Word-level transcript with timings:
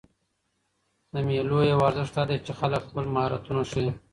د 1.13 1.15
مېلو 1.27 1.59
یو 1.71 1.79
ارزښت 1.89 2.15
دا 2.15 2.23
دئ، 2.29 2.37
چې 2.45 2.51
خلک 2.59 2.81
خپل 2.89 3.05
مهارتونه 3.13 3.61
ښيي. 3.71 3.91